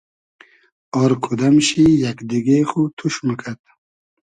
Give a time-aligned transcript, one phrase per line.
[0.99, 3.59] آر کودئم شی یئگ دیگې خو توش موکئد